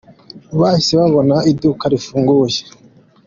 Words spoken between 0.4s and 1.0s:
Bahise